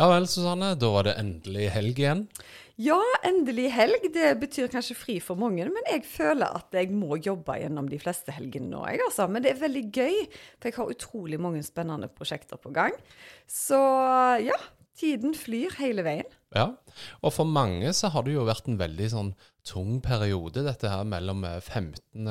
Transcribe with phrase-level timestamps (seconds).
[0.00, 0.72] Ja vel, Susanne.
[0.80, 2.22] Da var det endelig helg igjen.
[2.80, 2.96] Ja,
[3.28, 4.06] endelig helg.
[4.14, 7.98] Det betyr kanskje fri for mange, men jeg føler at jeg må jobbe gjennom de
[8.00, 8.80] fleste helgene nå.
[8.88, 9.26] Jeg, altså.
[9.28, 10.16] Men det er veldig gøy,
[10.56, 12.96] for jeg har utrolig mange spennende prosjekter på gang.
[13.44, 13.76] Så
[14.40, 14.56] ja,
[14.96, 16.32] tiden flyr hele veien.
[16.56, 16.70] Ja,
[17.20, 19.34] og for mange så har det jo vært en veldig sånn
[19.70, 22.28] tung periode, dette her mellom 15.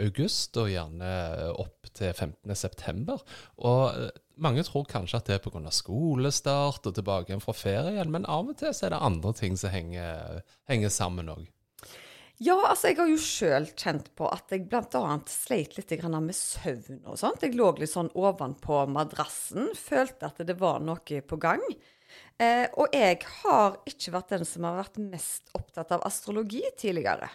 [0.00, 1.12] august og gjerne
[1.52, 2.56] opp til 15.
[2.56, 3.22] september.
[3.60, 5.62] Og mange tror kanskje at det er pga.
[5.70, 9.34] skolestart og tilbake igjen fra ferie igjen, men av og til så er det andre
[9.36, 11.44] ting som henger, henger sammen òg.
[12.42, 15.16] Ja, altså jeg har jo sjøl kjent på at jeg bl.a.
[15.30, 17.44] sleit litt med søvn og sånt.
[17.44, 21.62] Jeg lå litt sånn ovenpå madrassen, følte at det var noe på gang.
[22.40, 27.30] Eh, og jeg har ikke vært den som har vært mest opptatt av astrologi tidligere.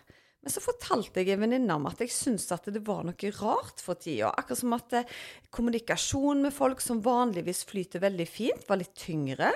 [0.47, 3.81] Men så fortalte jeg en venninne om at jeg syntes at det var noe rart
[3.83, 4.29] for tida.
[4.31, 5.09] Akkurat som at eh,
[5.51, 9.51] kommunikasjon med folk som vanligvis flyter veldig fint, var litt tyngre.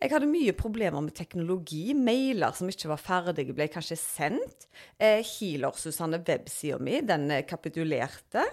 [0.00, 1.90] Jeg hadde mye problemer med teknologi.
[1.92, 4.70] Mailer som ikke var ferdige, ble kanskje sendt.
[4.96, 8.46] Eh, Healer Susanne, websida mi, den kapitulerte.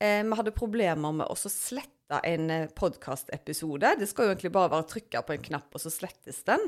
[0.00, 3.94] Eh, vi hadde problemer med å slette en eh, podkastepisode.
[4.00, 6.62] Det skal jo egentlig bare være trykka på en knapp, og så slettes den.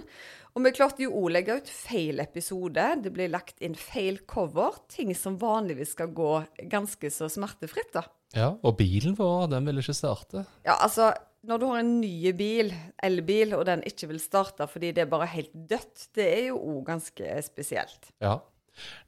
[0.55, 2.89] Og vi klarte jo å legge ut feil episode.
[3.05, 4.81] Det blir lagt inn feil cover.
[4.91, 6.35] Ting som vanligvis skal gå
[6.73, 8.05] ganske så smertefritt, da.
[8.37, 10.45] Ja, og bilen vår, den vil ikke starte.
[10.67, 11.13] Ja, altså
[11.49, 12.73] når du har en ny bil,
[13.05, 16.59] elbil, og den ikke vil starte fordi det er bare helt dødt, det er jo
[16.75, 18.11] òg ganske spesielt.
[18.25, 18.41] Ja.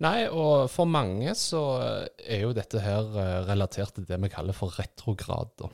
[0.03, 1.63] Nei, og for mange så
[2.19, 5.69] er jo dette her eh, relatert til det vi kaller for retrograd.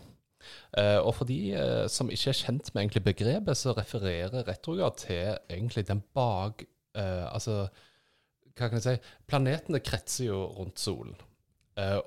[0.77, 4.99] Uh, og for de uh, som ikke er kjent med egentlig begrepet, så refererer retrograd
[5.03, 6.65] til egentlig den bak
[6.99, 7.67] uh, Altså,
[8.57, 11.17] hva kan jeg si Planetene kretser jo rundt solen.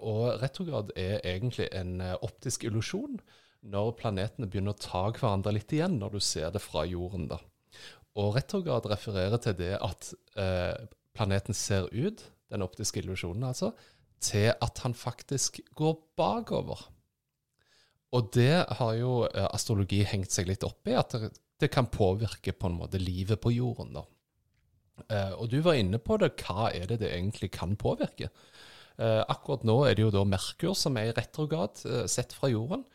[0.02, 3.20] og retrograd er egentlig en optisk illusjon
[3.62, 7.28] når planetene begynner å ta hverandre litt igjen, når du ser det fra jorden.
[7.30, 7.38] da.
[8.18, 10.10] Og retrograd refererer til det at
[11.14, 13.76] planeten ser ut, den optiske illusjonen altså,
[14.24, 16.90] til at han faktisk går bakover.
[18.16, 22.56] Og det har jo eh, astrologi hengt seg litt opp i, at det, kan påvirke
[22.56, 23.94] på en måte livet på jorden.
[24.00, 24.06] da.
[25.06, 28.32] Eh, og du var inne på det, hva er det det egentlig kan påvirke?
[29.00, 31.78] Eh, akkurat nå er det jo da Merkur som er i retrograd,
[32.10, 32.88] sett fra jorden.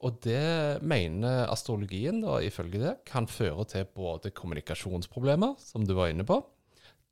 [0.00, 6.12] Og det mener astrologien, da, ifølge det, kan føre til både kommunikasjonsproblemer, som du var
[6.12, 6.38] inne på,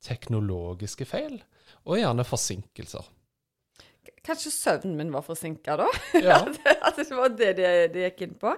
[0.01, 1.37] teknologiske feil,
[1.85, 3.05] og gjerne forsinkelser.
[4.25, 5.89] Kanskje søvnen min var forsinka da?
[6.19, 6.41] Ja.
[6.87, 8.55] at det var det det gikk inn på.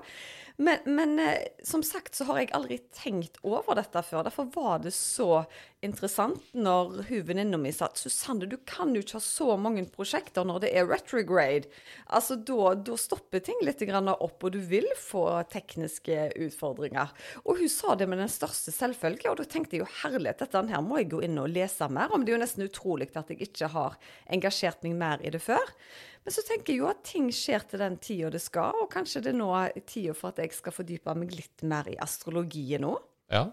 [0.62, 4.28] Men, men, eh, som sagt så har jeg aldri tenkt over dette før.
[4.28, 5.44] Derfor var det så
[5.82, 9.88] interessant når hun venninna mi sa at Susanne, du kan jo ikke ha så mange
[9.90, 11.72] prosjekter når det er retrograde.
[12.14, 17.10] Altså, da, da stopper ting litt opp, og du vil få tekniske utfordringer.
[17.42, 20.62] Og hun sa det med den største selvfølge, og da tenkte jeg jo herlighet, dette
[20.70, 22.22] her må jeg gå inn og lese mer om.
[22.22, 23.98] Det er jo nesten utrolig at jeg ikke har
[24.30, 25.74] engasjert meg mer i det før.
[26.22, 29.24] Men så tenker jeg jo at ting skjer til den tida det skal, og kanskje
[29.26, 32.98] det nå er tida for at jeg skal fordype meg litt mer i astrologien nå.
[33.32, 33.46] Ja,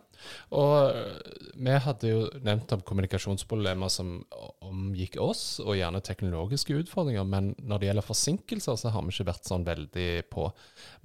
[0.59, 1.19] og eh,
[1.55, 4.17] vi hadde jo nevnt om kommunikasjonsproblemer som
[4.67, 7.23] omgikk oss, og gjerne teknologiske utfordringer.
[7.23, 10.49] Men når det gjelder forsinkelser, så har vi ikke vært sånn veldig på.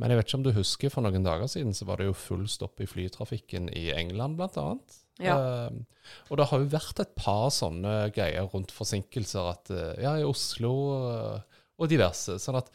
[0.01, 2.17] Men jeg vet ikke om du husker, for noen dager siden så var det jo
[2.17, 4.67] full stopp i flytrafikken i England, bl.a.
[5.21, 5.37] Ja.
[5.37, 9.51] Uh, og det har jo vært et par sånne greier rundt forsinkelser.
[9.53, 12.37] At uh, ja, i Oslo uh, og diverse.
[12.41, 12.71] Sånn at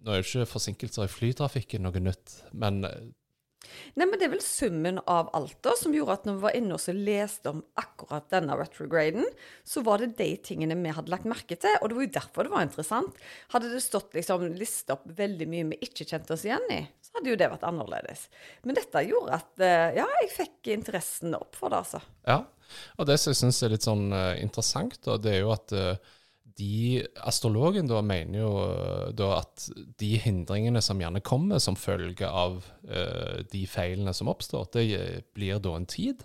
[0.00, 3.08] nå er jo ikke forsinkelser i flytrafikken noe nytt, men eh,
[3.94, 6.56] Nei, men Det er vel summen av alt da, som gjorde at når vi var
[6.56, 9.26] inne og leste om akkurat denne retrograden,
[9.68, 11.76] så var det de tingene vi hadde lagt merke til.
[11.80, 13.20] Og det var jo derfor det var interessant.
[13.52, 17.18] Hadde det stått liksom lista opp veldig mye vi ikke kjente oss igjen i, så
[17.18, 18.24] hadde jo det vært annerledes.
[18.64, 22.02] Men dette gjorde at eh, ja, jeg fikk interessen opp for det, altså.
[22.26, 22.40] Ja,
[22.96, 25.74] og det som jeg syns er litt sånn uh, interessant, da, det er jo at
[25.76, 26.16] uh,
[26.58, 29.66] de, Astrologen da mener jo eh, da at
[30.00, 34.86] de hindringene som gjerne kommer som følge av uh, de feilene som oppstår, det
[35.36, 36.24] blir da en tid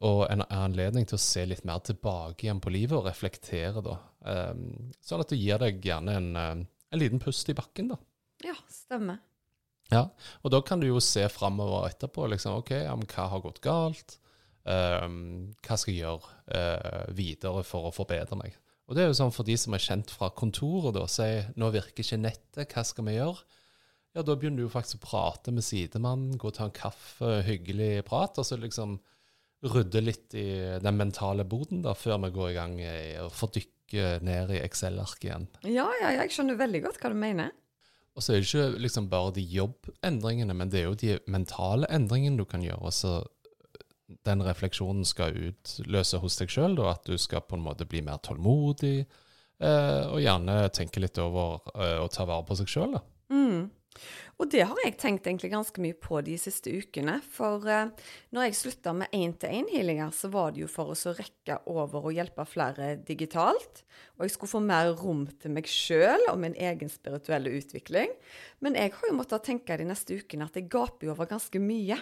[0.00, 3.82] og en anledning til å se litt mer tilbake igjen på livet og reflektere.
[3.84, 3.98] da.
[4.24, 6.30] Um, sånn at det gir deg gjerne en,
[6.64, 7.92] en liten pust i bakken.
[7.92, 8.00] da.
[8.46, 9.20] Ja, stemmer.
[9.90, 10.06] Ja,
[10.40, 12.30] og da kan du jo se framover etterpå.
[12.32, 14.16] liksom, ok, ja, Hva har gått galt?
[14.64, 18.56] Um, hva skal jeg gjøre uh, videre for å forbedre meg?
[18.90, 21.70] Og det er jo sånn For de som er kjent fra kontoret, da, sier nå
[21.70, 23.44] virker ikke nettet, hva skal vi gjøre?
[24.18, 27.36] Ja, Da begynner du jo faktisk å prate med sidemannen, gå og ta en kaffe,
[27.46, 28.98] hyggelig prat, og så liksom
[29.70, 30.48] rydde litt i
[30.82, 32.74] den mentale boden da, før vi går i gang
[33.22, 35.46] og får dykke ned i Excel-arket igjen.
[35.68, 37.52] Ja, ja, jeg skjønner veldig godt hva du mener.
[38.18, 41.86] Og så er det ikke liksom bare de jobbendringene, men det er jo de mentale
[41.94, 42.90] endringene du kan gjøre.
[42.90, 43.20] Så
[44.26, 48.20] den refleksjonen skal utløse hos deg sjøl, at du skal på en måte bli mer
[48.24, 49.04] tålmodig,
[49.60, 52.98] eh, og gjerne tenke litt over eh, å ta vare på seg sjøl.
[53.30, 53.68] Mm.
[54.40, 57.18] Og det har jeg tenkt egentlig ganske mye på de siste ukene.
[57.34, 57.90] For eh,
[58.32, 62.16] når jeg slutta med én-til-én-healinger, så var det jo for oss å rekke over og
[62.16, 63.82] hjelpe flere digitalt.
[64.16, 68.14] Og jeg skulle få mer rom til meg sjøl og min egen spirituelle utvikling.
[68.64, 71.60] Men jeg har jo måttet tenke de neste ukene at jeg gaper jo over ganske
[71.60, 72.00] mye.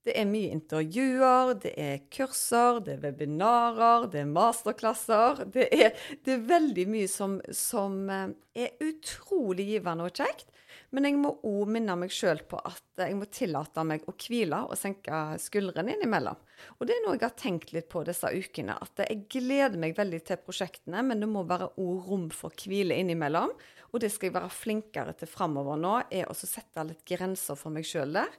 [0.00, 5.42] Det er mye intervjuer, det er kurser, det er webinarer, det er masterklasser.
[5.52, 5.90] Det er,
[6.24, 8.30] det er veldig mye som, som, eh,
[8.64, 10.48] er utrolig givende og kjekt.
[10.90, 14.64] Men jeg må òg minne meg sjøl på at jeg må tillate meg å hvile
[14.66, 16.38] og senke skuldrene innimellom.
[16.78, 18.74] Og det er noe jeg har tenkt litt på disse ukene.
[18.74, 22.98] At jeg gleder meg veldig til prosjektene, men det må være òg rom for hvile
[22.98, 23.54] innimellom.
[23.90, 27.74] Og det skal jeg være flinkere til framover nå, er å sette litt grenser for
[27.74, 28.34] meg sjøl der.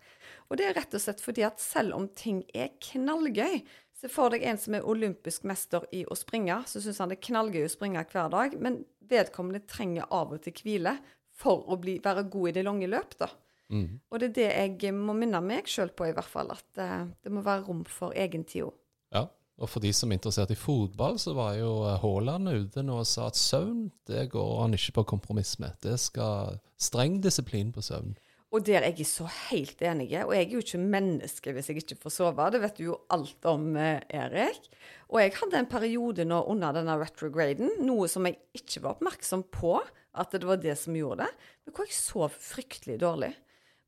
[0.52, 3.64] Og det er rett og slett fordi at selv om ting er knallgøy,
[4.02, 6.56] Se for deg en som er olympisk mester i å springe.
[6.66, 8.80] Så syns han det er knallgøy å springe hver dag, men
[9.12, 10.96] vedkommende trenger av og til hvile
[11.42, 13.18] for å bli, være god i det lange løp.
[13.20, 13.32] da.
[13.72, 14.00] Mm.
[14.12, 14.48] Og det er det
[14.86, 16.52] jeg må minne meg sjøl på, i hvert fall.
[16.54, 18.76] At uh, det må være rom for egen tid òg.
[19.16, 19.26] Ja,
[19.62, 21.72] og for de som er interessert i fotball, så var jo
[22.02, 25.78] Haaland ute nå og sa at søvn det går han ikke på kompromiss med.
[25.84, 28.16] Det skal streng disiplin på søvn.
[28.52, 30.10] Og der er jeg så helt enig.
[30.26, 32.50] Og jeg er jo ikke menneske hvis jeg ikke får sove.
[32.52, 34.68] Det vet du jo alt om, eh, Erik.
[35.08, 39.46] Og jeg hadde en periode nå under denne retrograden, noe som jeg ikke var oppmerksom
[39.56, 39.78] på
[40.12, 43.32] at det var det som gjorde det, men hvor jeg sov fryktelig dårlig.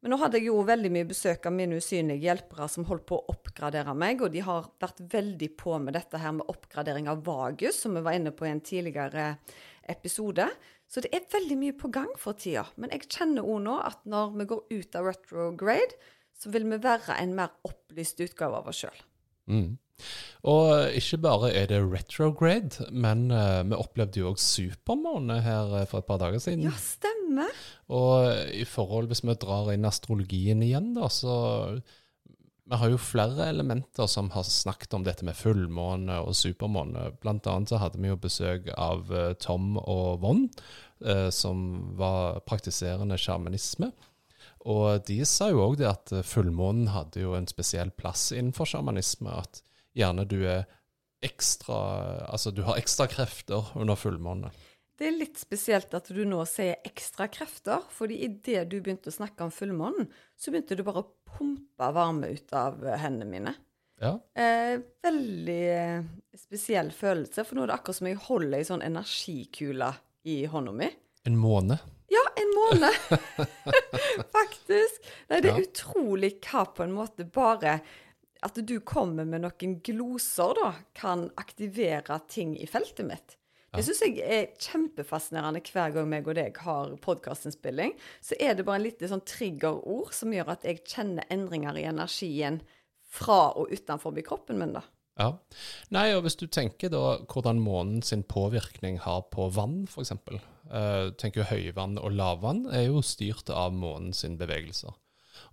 [0.03, 3.21] Men nå hadde jeg jo veldig mye besøk av mine usynlige hjelpere som holdt på
[3.21, 7.21] å oppgradere meg, og de har vært veldig på med dette her med oppgradering av
[7.23, 9.29] vagus, som vi var inne på i en tidligere
[9.93, 10.49] episode.
[10.91, 12.65] Så det er veldig mye på gang for tida.
[12.75, 15.95] Men jeg kjenner òg nå at når vi går ut av retrograde,
[16.35, 18.99] så vil vi være en mer opplyst utgave av oss sjøl.
[19.47, 19.71] Mm.
[20.43, 25.85] Og ikke bare er det retrograde, men uh, vi opplevde jo òg supermåne her uh,
[25.87, 26.65] for et par dager siden.
[26.67, 27.53] Ja, stemmer.
[27.87, 31.79] Og i forhold, hvis vi drar inn astrologien igjen, da, så
[32.63, 37.13] vi har jo flere elementer som har snakket om dette med fullmåne og supermåne.
[37.23, 40.49] Blant annet så hadde vi jo besøk av uh, Tom og Von,
[41.35, 41.57] som
[41.99, 43.89] var praktiserende sjamanisme.
[44.71, 49.33] Og de sa jo òg det at fullmånen hadde jo en spesiell plass innenfor sjamanisme.
[49.35, 49.59] At
[49.97, 50.65] gjerne du er
[51.23, 51.77] ekstra
[52.27, 54.51] Altså du har ekstra krefter under fullmåne.
[54.99, 59.15] Det er litt spesielt at du nå sier ekstra krefter, fordi idet du begynte å
[59.15, 63.55] snakke om fullmånen, så begynte du bare å pumpe varme ut av hendene mine.
[64.03, 64.13] Ja.
[64.37, 66.05] Eh, veldig eh,
[66.37, 69.89] spesiell følelse, for nå er det akkurat som jeg holder ei sånn energikule
[70.29, 70.91] i hånda mi.
[71.25, 71.79] En måne?
[72.13, 72.91] Ja, en måne.
[74.37, 75.03] Faktisk.
[75.31, 75.65] Nei, det er ja.
[75.65, 77.79] utrolig hva på en måte bare
[78.45, 83.37] at du kommer med noen gloser, da, kan aktivere ting i feltet mitt.
[83.73, 87.95] Det syns jeg er kjempefascinerende hver gang meg og deg har podkastinnspilling.
[88.21, 91.87] Så er det bare en lite sånn triggerord som gjør at jeg kjenner endringer i
[91.89, 92.61] energien
[93.13, 94.83] fra og utenfor kroppen min, da.
[95.17, 95.29] Ja.
[95.93, 100.13] Nei, og hvis du tenker da hvordan månen sin påvirkning har på vann, f.eks.
[100.69, 104.93] Uh, tenker Høyvann og lavvann er jo styrt av månen sin bevegelser.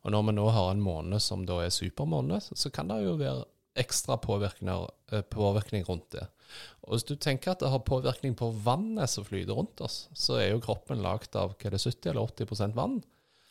[0.04, 3.18] Og når vi nå har en måned som da er supermåned, så kan det jo
[3.20, 3.44] være
[3.80, 6.26] ekstra eh, påvirkning rundt det.
[6.82, 10.40] Og hvis du tenker at det har påvirkning på vannet som flyter rundt oss, så
[10.40, 13.00] er jo kroppen lagd av hva er det, 70 eller 80 vann.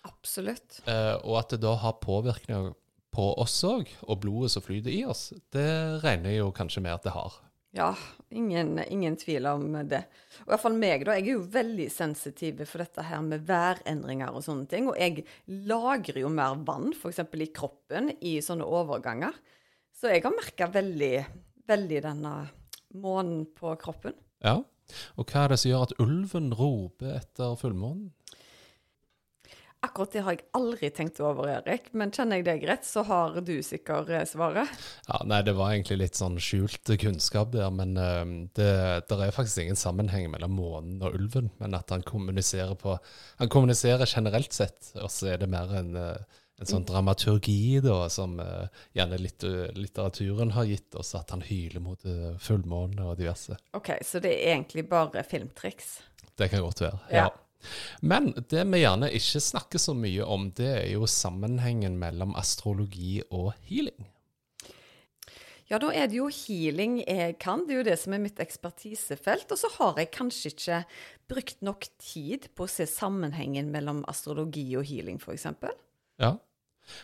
[0.07, 0.81] Absolutt.
[0.87, 2.73] Eh, og at det da har påvirkning
[3.15, 5.69] på oss òg, og blodet som flyter i oss, det
[6.03, 7.39] regner jeg jo kanskje med at det har.
[7.71, 7.91] Ja,
[8.33, 10.01] ingen, ingen, tvil om det.
[10.39, 11.13] Og i hvert fall meg, da.
[11.19, 14.89] Jeg er jo veldig sensitiv for dette her med værendringer og sånne ting.
[14.89, 15.25] Og jeg
[15.69, 17.21] lagrer jo mer vann, f.eks.
[17.21, 19.37] i kroppen, i sånne overganger.
[19.93, 21.13] Så jeg har merka veldig,
[21.69, 22.33] veldig denne
[22.97, 24.17] månen på kroppen.
[24.41, 24.57] Ja.
[25.21, 28.09] Og hva er det som gjør at ulven roper etter fullmånen?
[29.79, 31.85] Akkurat det har jeg aldri tenkt over, Erik.
[31.95, 34.67] Men kjenner jeg deg rett, så har du sikkert eh, svaret.
[35.07, 37.71] Ja, Nei, det var egentlig litt sånn skjult kunnskap der.
[37.71, 38.25] Men uh,
[38.59, 38.67] det,
[39.07, 41.47] det, er faktisk ingen sammenheng mellom månen og ulven.
[41.63, 42.97] Men at han kommuniserer på
[43.39, 48.01] Han kommuniserer generelt sett, og så er det mer en, uh, en sånn dramaturgi da,
[48.11, 48.67] som uh,
[48.99, 49.47] gjerne litt,
[49.79, 52.03] litteraturen har gitt oss, at han hyler mot
[52.43, 53.55] fullmåne og diverse.
[53.79, 56.01] Ok, Så det er egentlig bare filmtriks?
[56.35, 57.29] Det kan godt være, ja.
[57.29, 57.29] ja.
[58.01, 63.19] Men det vi gjerne ikke snakker så mye om, det er jo sammenhengen mellom astrologi
[63.29, 64.07] og healing.
[65.69, 67.67] Ja, da er det jo healing jeg kan.
[67.67, 69.51] Det er jo det som er mitt ekspertisefelt.
[69.53, 70.79] Og så har jeg kanskje ikke
[71.29, 75.45] brukt nok tid på å se sammenhengen mellom astrologi og healing, f.eks.
[76.17, 76.33] Ja.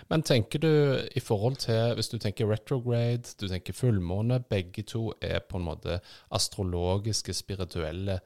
[0.09, 0.71] Men tenker du
[1.13, 5.67] i forhold til, hvis du tenker retrograde, du tenker fullmåne, begge to er på en
[5.67, 5.99] måte
[6.33, 8.17] astrologiske, spirituelle,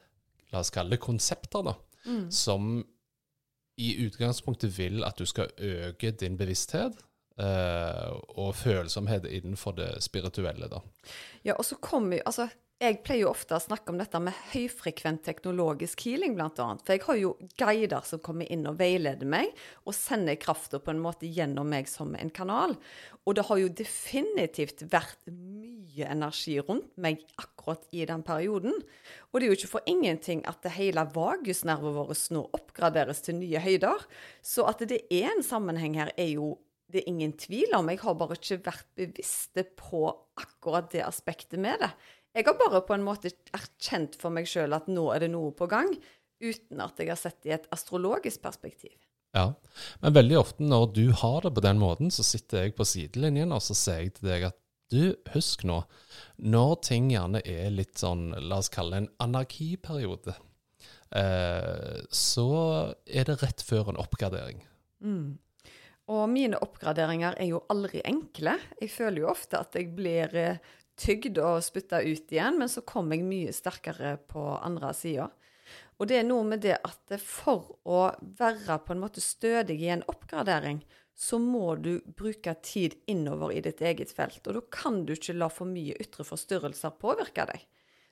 [0.54, 1.76] la oss kalle det konsepter, da
[2.06, 2.30] mm.
[2.30, 2.84] som
[3.80, 6.98] i utgangspunktet vil at du skal øke din bevissthet
[7.40, 10.68] uh, og følsomhet innenfor det spirituelle.
[10.68, 10.82] da.
[11.44, 12.48] Ja, og så kommer jo, altså
[12.80, 16.48] jeg pleier jo ofte å snakke om dette med høyfrekvent teknologisk healing, bl.a.
[16.56, 19.52] For jeg har jo guider som kommer inn og veileder meg,
[19.84, 22.72] og sender krafta på en måte gjennom meg som en kanal.
[23.28, 28.80] Og det har jo definitivt vært mye energi rundt meg akkurat i den perioden.
[29.28, 33.42] Og det er jo ikke for ingenting at det hele vagusnervet vårt nå oppgraderes til
[33.42, 34.08] nye høyder.
[34.40, 36.54] Så at det er en sammenheng her, er jo
[36.90, 37.86] det er ingen tvil om.
[37.92, 40.08] Jeg har bare ikke vært bevisste på
[40.40, 41.90] akkurat det aspektet med det.
[42.36, 45.50] Jeg har bare på en måte erkjent for meg sjøl at nå er det noe
[45.56, 45.90] på gang,
[46.40, 48.94] uten at jeg har sett det i et astrologisk perspektiv.
[49.34, 49.52] Ja,
[50.02, 53.54] men veldig ofte når du har det på den måten, så sitter jeg på sidelinjen
[53.54, 54.58] og så sier jeg til deg at
[54.90, 55.84] du, husk nå,
[56.42, 60.34] når ting gjerne er litt sånn, la oss kalle det en anarkiperiode,
[61.14, 62.48] eh, så
[63.06, 64.64] er det rett før en oppgradering.
[65.06, 65.38] Mm.
[66.10, 68.56] Og mine oppgraderinger er jo aldri enkle.
[68.80, 70.58] Jeg føler jo ofte at jeg blir eh,
[71.00, 75.30] tygd og spytta ut igjen, men så kom jeg mye sterkere på andre sida.
[76.00, 78.06] Og det er noe med det at for å
[78.38, 80.80] være på en måte stødig i en oppgradering,
[81.20, 84.40] så må du bruke tid innover i ditt eget felt.
[84.48, 87.66] Og da kan du ikke la for mye ytre forstyrrelser påvirke deg.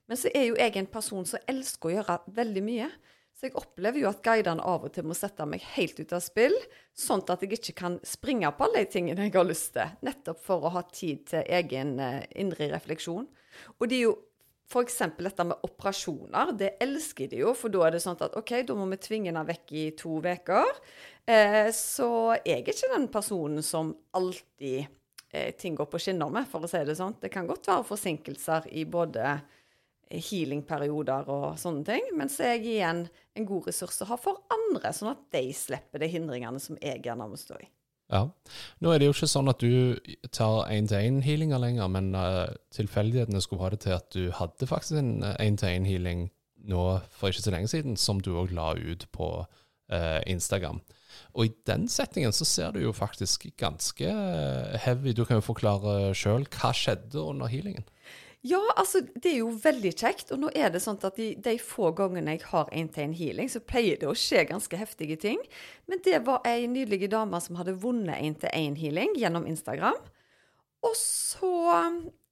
[0.09, 2.91] Men så er jo jeg en person som elsker å gjøre veldig mye.
[3.39, 6.23] Så jeg opplever jo at guidene av og til må sette meg helt ut av
[6.25, 6.57] spill,
[6.99, 10.41] sånn at jeg ikke kan springe på alle de tingene jeg har lyst til, nettopp
[10.43, 13.29] for å ha tid til egen uh, indre refleksjon.
[13.79, 14.17] Og det er jo
[14.69, 14.99] f.eks.
[15.17, 16.51] dette med operasjoner.
[16.59, 19.31] Det elsker de jo, for da er det sånn at OK, da må vi tvinge
[19.31, 20.75] henne vekk i to uker.
[21.25, 22.11] Eh, så
[22.43, 24.83] jeg er ikke den personen som alltid
[25.31, 27.17] eh, ting går på skinner med, for å si det sånn.
[27.23, 29.39] Det kan godt være forsinkelser i både
[30.11, 32.13] healingperioder og sånne ting.
[32.19, 33.03] Men så er jeg igjen
[33.39, 37.03] en god ressurs å ha for andre, sånn at de slipper de hindringene som jeg
[37.05, 37.69] gjerne må stå i.
[38.09, 38.23] Ja.
[38.81, 39.99] Nå er det jo ikke sånn at du
[40.33, 45.19] tar én-til-én-healinger lenger, men uh, tilfeldighetene skulle ha det til at du hadde faktisk en
[45.37, 46.31] én-til-én-healing
[46.69, 46.85] nå
[47.15, 50.81] for ikke så lenge siden, som du òg la ut på uh, Instagram.
[51.37, 54.09] Og i den settingen så ser du jo faktisk ganske
[54.85, 55.13] heavy.
[55.13, 57.85] Du kan jo forklare sjøl hva skjedde under healingen.
[58.47, 60.31] Ja, altså det er jo veldig kjekt.
[60.35, 63.63] Og nå er det sånn at de, de få gangene jeg har én-til-én healing, så
[63.65, 65.41] pleier det å skje ganske heftige ting.
[65.91, 69.99] Men det var ei nydelig dame som hadde vunnet én-til-én healing gjennom Instagram.
[70.87, 71.57] Og så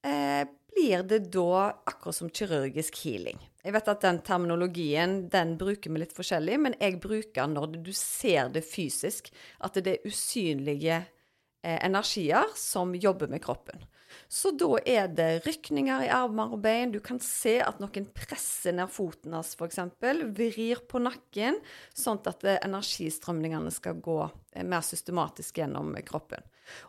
[0.06, 0.46] eh,
[0.76, 3.40] blir det da akkurat som kirurgisk healing.
[3.66, 7.90] Jeg vet at den terminologien den bruker vi litt forskjellig, men jeg bruker når du
[7.96, 13.82] ser det fysisk, at det er usynlige eh, energier som jobber med kroppen.
[14.28, 16.92] Så da er det rykninger i armer og bein.
[16.94, 19.80] Du kan se at noen presser ned foten hans, f.eks.
[20.36, 21.60] Vrir på nakken,
[21.94, 26.44] sånn at energistrømningene skal gå eh, mer systematisk gjennom kroppen.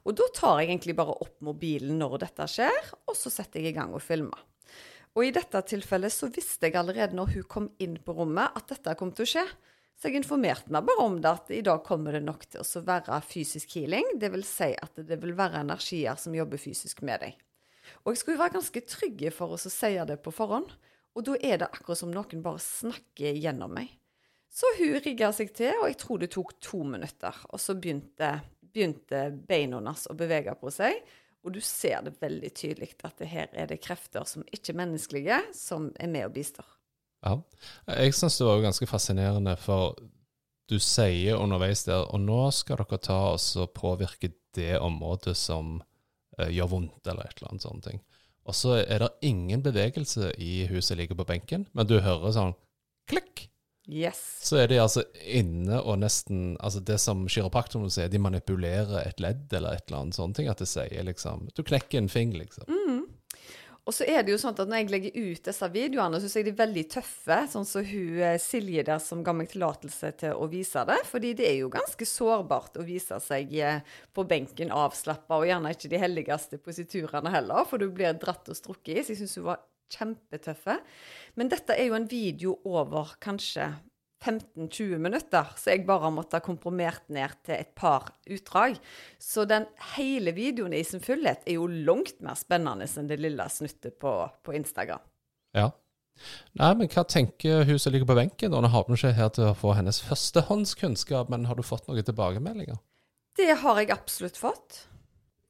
[0.06, 3.76] Og da tar jeg egentlig bare opp mobilen når dette skjer, og så setter jeg
[3.76, 4.42] i gang og filmer.
[5.18, 8.70] Og i dette tilfellet så visste jeg allerede når hun kom inn på rommet, at
[8.70, 9.46] dette kom til å skje.
[9.98, 12.82] Så jeg informerte meg bare om det, at i dag kommer det nok til å
[12.86, 14.12] være fysisk healing.
[14.22, 17.40] Det vil si at det vil være energier som jobber fysisk med deg.
[18.04, 20.70] Og jeg skulle være ganske trygg for å si det på forhånd.
[21.18, 23.90] Og da er det akkurat som noen bare snakker gjennom meg.
[24.54, 27.42] Så hun rigga seg til, og jeg tror det tok to minutter.
[27.50, 31.02] Og så begynte, begynte beina hennes å bevege på seg.
[31.42, 34.82] Og du ser det veldig tydelig at det her er det krefter som ikke er
[34.84, 36.77] menneskelige, som er med og bistår.
[37.26, 37.40] Ja.
[37.98, 39.98] Jeg syns det var ganske fascinerende, for
[40.68, 45.78] du sier underveis der Og nå skal dere ta oss og påvirke det området som
[46.40, 47.88] uh, gjør vondt, eller et eller annet sånt.
[47.88, 48.02] ting.
[48.48, 52.56] Og så er det ingen bevegelse i huset ligger på benken, men du hører sånn
[53.10, 53.48] klikk.
[53.88, 54.20] Yes.
[54.44, 59.22] så er de altså inne og nesten Altså det som kiropraktorene sier, de manipulerer et
[59.24, 60.50] ledd eller et eller annet sånne ting.
[60.52, 62.68] At det sier liksom Du knekker en fing, liksom.
[63.88, 66.46] Og så er det jo sånn at når jeg legger ut disse videoene, syns jeg
[66.50, 67.38] de er veldig tøffe.
[67.54, 70.98] Sånn som hun eh, Silje der som ga meg tillatelse til å vise det.
[71.08, 73.80] Fordi det er jo ganske sårbart å vise seg eh,
[74.12, 78.60] på benken avslappa, og gjerne ikke de helligste positurene heller, for du blir dratt og
[78.60, 79.06] strukket i.
[79.06, 79.64] Så jeg syns hun var
[79.96, 80.82] kjempetøffe.
[81.40, 83.70] Men dette er jo en video over kanskje
[84.24, 88.80] 15-20 minutter, så jeg bare måtte ha komprimert ned til et par utdrag.
[89.22, 93.46] Så den hele videoen i sin fullhet er jo langt mer spennende enn det lille
[93.54, 95.04] snuttet på, på Instagram.
[95.58, 95.70] Ja.
[96.58, 98.54] Nei, men hva tenker hun som ligger på benken?
[98.54, 102.06] Nå har vi ikke her til å få hennes førstehåndskunnskap, men har du fått noen
[102.06, 102.80] tilbakemeldinger?
[103.38, 104.88] Det har jeg absolutt fått.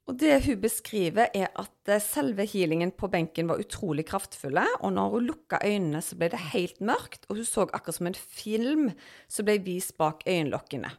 [0.07, 4.93] Og det hun beskriver, er at eh, selve healingen på benken var utrolig kraftfulle, og
[4.95, 8.15] når hun lukka øynene, så ble det helt mørkt, og hun så akkurat som en
[8.15, 8.85] film
[9.27, 10.93] som ble vist bak øyenlokkene.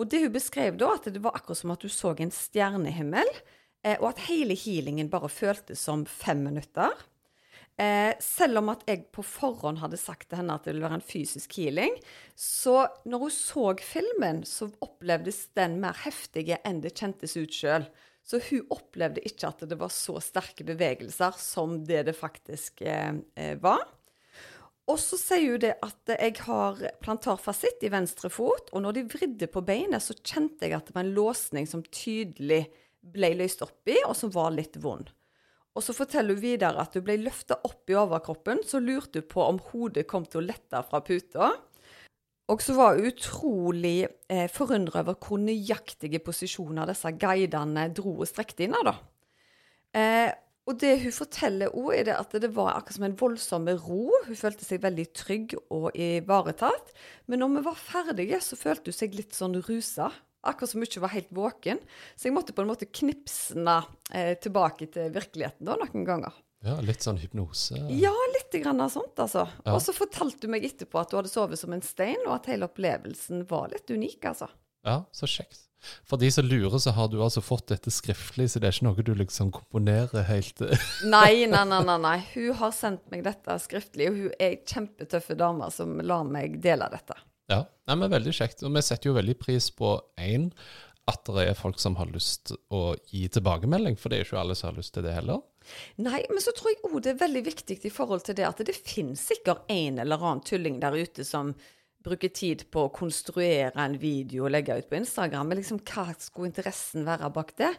[0.00, 3.28] Og det hun beskrev da, at det var akkurat som at hun så en stjernehimmel,
[3.84, 6.96] eh, og at hele healingen bare føltes som fem minutter.
[7.76, 10.96] Eh, selv om at jeg på forhånd hadde sagt til henne at det ville være
[11.02, 11.92] en fysisk healing,
[12.32, 17.84] så når hun så filmen, så opplevdes den mer heftige enn det kjentes ut sjøl.
[18.26, 23.14] Så hun opplevde ikke at det var så sterke bevegelser som det det faktisk eh,
[23.38, 23.84] eh var.
[24.86, 29.06] Og så sier hun det at jeg har plantarfasitt i venstre fot, og når de
[29.10, 32.66] vridde på beinet, så kjente jeg at det var en låsning som tydelig
[33.06, 35.10] ble løst opp i, og som var litt vond.
[35.76, 39.30] Og så forteller hun videre at hun ble løfta opp i overkroppen, så lurte hun
[39.30, 41.50] på om hodet kom til å lette fra puta.
[42.52, 48.28] Og så var hun utrolig eh, forundra over hvor nøyaktige posisjoner disse guidene dro og
[48.30, 48.92] strekte inn av.
[48.92, 48.96] da.
[49.98, 50.30] Eh,
[50.66, 54.06] og det hun forteller òg, er det at det var akkurat som en voldsom ro.
[54.26, 56.94] Hun følte seg veldig trygg og ivaretatt.
[57.30, 60.10] Men når vi var ferdige, så følte hun seg litt sånn rusa.
[60.46, 61.82] Akkurat som hun ikke var helt våken.
[62.14, 63.78] Så jeg måtte på en måte knipsne
[64.10, 66.34] eh, tilbake til virkeligheten da, noen ganger.
[66.64, 67.76] Ja, Litt sånn hypnose?
[67.92, 69.44] Ja, litt grann av sånt, altså.
[69.64, 69.74] Ja.
[69.76, 72.48] Og så fortalte du meg etterpå at du hadde sovet som en stein, og at
[72.50, 74.48] hele opplevelsen var litt unik, altså.
[74.86, 75.66] Ja, så kjekt.
[76.08, 78.86] For de som lurer, så har du altså fått dette skriftlig, så det er ikke
[78.88, 80.62] noe du liksom komponerer helt
[81.14, 82.16] Nei, nei, nei, nei, nei.
[82.32, 86.58] Hun har sendt meg dette skriftlig, og hun er ei kjempetøffe dame som lar meg
[86.64, 87.18] dele dette.
[87.52, 88.64] Ja, Nei, men veldig kjekt.
[88.66, 90.48] Og vi setter jo veldig pris på én,
[91.06, 94.56] at det er folk som har lyst å gi tilbakemelding, for det er ikke alle
[94.58, 95.44] som har lyst til det heller.
[96.02, 98.62] Nei, men så tror jeg òg det er veldig viktig i forhold til det at
[98.66, 101.54] det finnes sikkert en eller annen tulling der ute som
[102.06, 105.48] bruker tid på å konstruere en video og legge ut på Instagram.
[105.50, 107.72] Men liksom, hva skulle interessen være bak det?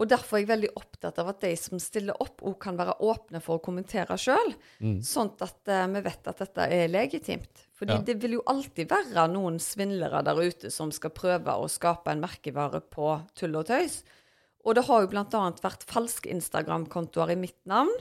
[0.00, 2.98] Og derfor er jeg veldig opptatt av at de som stiller opp, òg kan være
[3.04, 4.54] åpne for å kommentere sjøl.
[4.82, 4.98] Mm.
[5.06, 7.68] Sånn at uh, vi vet at dette er legitimt.
[7.78, 8.04] Fordi Ja.
[8.06, 12.22] det vil jo alltid være noen svindlere der ute som skal prøve å skape en
[12.22, 14.02] merkevare på tull og tøys.
[14.62, 15.46] Og det har jo bl.a.
[15.62, 17.92] vært falske Instagram-kontoer i mitt navn.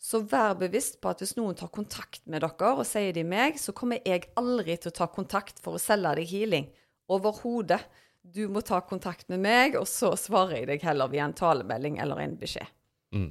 [0.00, 3.56] Så vær bevisst på at hvis noen tar kontakt med dere og sier de meg,
[3.60, 6.68] så kommer jeg aldri til å ta kontakt for å selge deg healing.
[7.12, 7.80] Overhodet.
[8.26, 12.00] Du må ta kontakt med meg, og så svarer jeg deg heller via en talemelding
[12.02, 12.72] eller en beskjed.
[13.14, 13.28] Mm.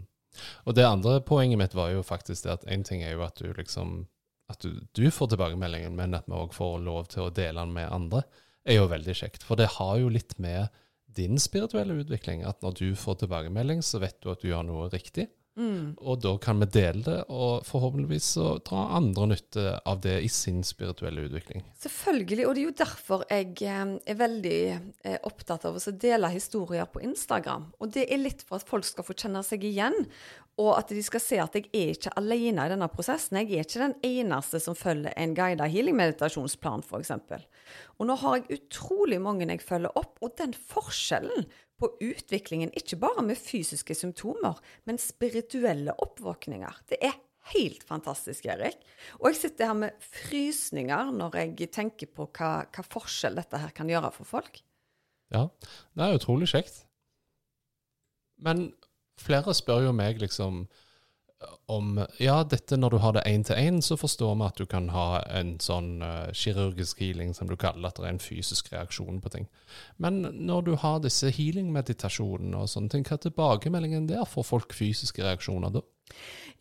[0.63, 3.39] Og det andre poenget mitt var jo faktisk det at én ting er jo at
[3.39, 4.05] du liksom
[4.45, 7.71] At du, du får tilbakemeldingen, men at vi òg får lov til å dele den
[7.73, 8.19] med andre,
[8.61, 9.41] er jo veldig kjekt.
[9.41, 10.69] For det har jo litt med
[11.17, 14.89] din spirituelle utvikling at når du får tilbakemelding, så vet du at du gjør noe
[14.93, 15.29] riktig.
[16.03, 20.29] Og da kan vi dele det, og forhåpentligvis så dra andre nytte av det i
[20.31, 21.63] sin spirituelle utvikling.
[21.79, 26.33] Selvfølgelig, og det er jo derfor jeg eh, er veldig eh, opptatt av å dele
[26.33, 27.69] historier på Instagram.
[27.79, 29.95] Og det er litt for at folk skal få kjenne seg igjen,
[30.59, 33.39] og at de skal se at jeg er ikke alene i denne prosessen.
[33.41, 37.11] Jeg er ikke den eneste som følger en guidet healing-meditasjonsplan, f.eks.
[37.99, 41.47] Og nå har jeg utrolig mange jeg følger opp, og den forskjellen
[41.81, 47.17] på utviklingen, ikke bare med fysiske symptomer, men spirituelle oppvåkninger, det er
[47.53, 48.79] helt fantastisk, Erik.
[49.19, 53.75] Og jeg sitter her med frysninger når jeg tenker på hva, hva forskjell dette her
[53.75, 54.63] kan gjøre for folk.
[55.33, 55.47] Ja,
[55.97, 56.83] det er utrolig kjekt.
[58.41, 58.69] Men
[59.21, 60.65] flere spør jo meg liksom
[61.65, 64.65] om Ja, dette når du har det én til én, så forstår vi at du
[64.69, 68.71] kan ha en sånn uh, kirurgisk healing, som du kaller at det er en fysisk
[68.73, 69.49] reaksjon på ting.
[69.97, 74.25] Men når du har disse healing-meditasjonene og sånne ting, hva er tilbakemeldingen der?
[74.29, 75.83] Får folk fysiske reaksjoner da?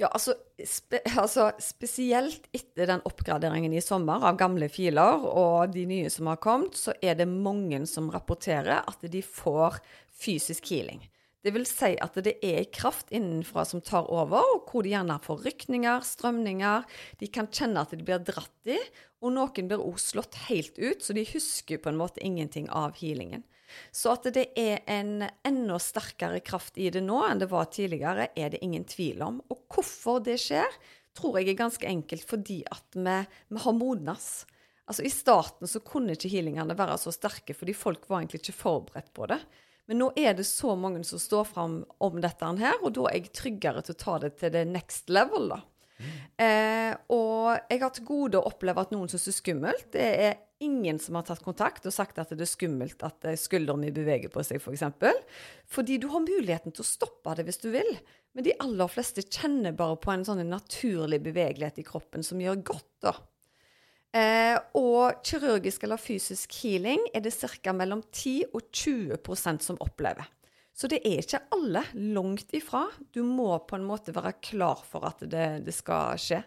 [0.01, 0.35] Ja, altså,
[0.67, 6.33] spe, altså spesielt etter den oppgraderingen i sommer av gamle filer og de nye som
[6.33, 9.79] har kommet, så er det mange som rapporterer at de får
[10.19, 11.05] fysisk healing.
[11.45, 15.19] Det vil si at det er kraft innenfra som tar over, og hvor de gjerne
[15.21, 16.87] får rykninger, strømninger.
[17.21, 18.79] De kan kjenne at de blir dratt i,
[19.21, 22.97] og noen blir også slått helt ut, så de husker på en måte ingenting av
[23.01, 23.45] healingen.
[23.93, 28.31] Så at det er en enda sterkere kraft i det nå enn det var tidligere,
[28.37, 29.41] er det ingen tvil om.
[29.53, 30.79] Og hvorfor det skjer,
[31.15, 33.19] tror jeg er ganske enkelt fordi at vi,
[33.53, 34.29] vi har modnes.
[34.89, 38.59] Altså I starten så kunne ikke healingene være så sterke, fordi folk var egentlig ikke
[38.59, 39.41] forberedt på det.
[39.91, 43.21] Men nå er det så mange som står fram om dette her, og da er
[43.21, 45.61] jeg tryggere til å ta det til det next level, da.
[45.95, 46.15] Mm.
[46.45, 49.87] Eh, og jeg har til gode å oppleve at noen syns det er skummelt.
[49.95, 53.39] Det er ingen som har tatt kontakt og sagt at det er skummelt at eh,
[53.39, 54.65] skulderen min beveger på seg, f.eks.
[54.67, 55.21] For eksempel.
[55.71, 57.93] Fordi du har muligheten til å stoppe det hvis du vil.
[58.35, 62.65] Men de aller fleste kjenner bare på en sånn naturlig bevegelighet i kroppen som gjør
[62.73, 63.15] godt, da.
[64.15, 67.73] Eh, og kirurgisk eller fysisk healing er det ca.
[67.75, 70.29] mellom 10 og 20% som opplever.
[70.75, 71.83] Så det er ikke alle
[72.15, 72.85] langt ifra.
[73.15, 76.41] Du må på en måte være klar for at det, det skal skje.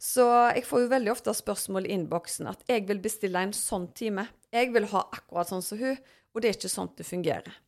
[0.00, 0.24] Så
[0.56, 4.26] jeg får jo veldig ofte spørsmål i innboksen at jeg vil bestille en sånn time.
[4.54, 5.98] Jeg vil ha akkurat sånn som hun,
[6.34, 7.58] og det er ikke sånn det fungerer.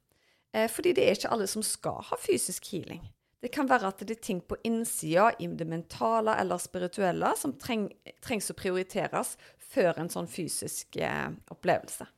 [0.55, 3.03] Eh, fordi det er ikke alle som skal ha fysisk healing.
[3.41, 7.55] Det kan være at det er ting på innsida, i det mentale eller spirituelle, som
[7.57, 7.89] treng,
[8.21, 9.37] trengs å prioriteres
[9.71, 12.09] før en sånn fysisk eh, opplevelse.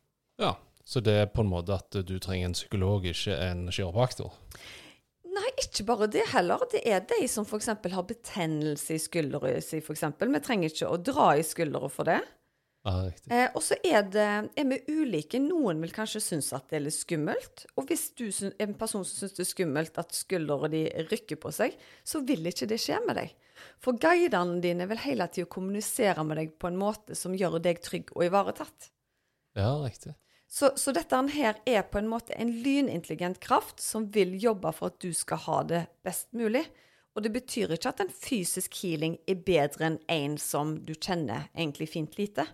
[0.43, 4.35] Ja, så det er på en måte at du trenger en psykolog, ikke en kiropraktor?
[5.33, 6.67] Nei, ikke bare det heller.
[6.73, 7.71] Det er de som f.eks.
[7.71, 10.05] har betennelse i skuldra si, f.eks.
[10.21, 12.19] Vi trenger ikke å dra i skuldra for det.
[12.83, 14.27] Ja, eh, og så er, det,
[14.59, 15.39] er vi ulike.
[15.39, 17.67] Noen vil kanskje synes at det er litt skummelt.
[17.79, 21.39] Og hvis du er en person som syns det er skummelt at skuldrene de rykker
[21.43, 23.37] på seg, så vil ikke det skje med deg.
[23.83, 27.79] For guidene dine vil hele tida kommunisere med deg på en måte som gjør deg
[27.85, 28.91] trygg og ivaretatt.
[29.55, 30.17] Ja, riktig.
[30.53, 34.91] Så, så, dette her er på en måte en lynintelligent kraft som vil jobbe for
[34.91, 36.67] at du skal ha det best mulig.
[37.15, 41.47] Og det betyr ikke at en fysisk healing er bedre enn en som du kjenner
[41.55, 42.45] egentlig fint lite.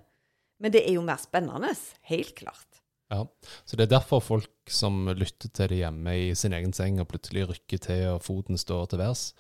[0.59, 1.71] Men det er jo mer spennende.
[2.11, 2.83] Helt klart.
[3.09, 3.23] Ja,
[3.65, 7.09] Så det er derfor folk som lytter til det hjemme i sin egen seng og
[7.09, 9.31] plutselig rykker til og foten står til værs,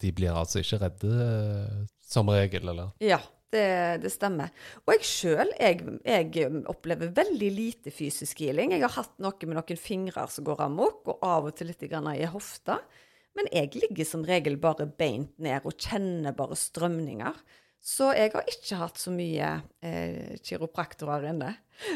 [0.00, 2.94] de blir altså ikke redde eh, som regel, eller?
[3.02, 3.18] Ja,
[3.52, 3.66] det,
[4.04, 4.52] det stemmer.
[4.86, 8.72] Og jeg sjøl, jeg, jeg, opplever veldig lite fysisk healing.
[8.76, 11.84] Jeg har hatt noe med noen fingre som går amok, og av og til litt
[11.84, 12.78] i hofta.
[13.38, 17.42] Men jeg ligger som regel bare beint ned og kjenner bare strømninger.
[17.80, 19.48] Så jeg har ikke hatt så mye
[19.86, 21.52] eh, kiropraktorer inne.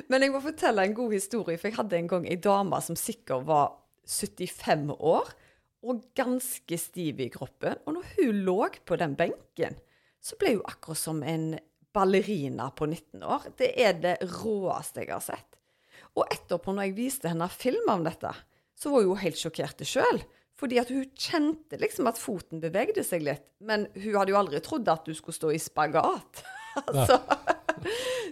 [0.09, 2.99] Men jeg må fortelle en god historie, for jeg hadde en gang ei dame som
[2.99, 3.73] sikkert var
[4.07, 5.33] 75 år
[5.83, 7.81] og ganske stiv i kroppen.
[7.87, 9.79] Og når hun lå på den benken,
[10.23, 11.57] så ble hun akkurat som en
[11.93, 13.49] ballerina på 19 år.
[13.59, 15.59] Det er det råeste jeg har sett.
[16.17, 18.31] Og etterpå, når jeg viste henne film om dette,
[18.79, 20.23] så var hun helt sjokkert sjøl.
[20.61, 23.47] Fordi at hun kjente liksom at foten bevegde seg litt.
[23.65, 26.45] Men hun hadde jo aldri trodd at du skulle stå i spagat.
[26.85, 27.19] altså.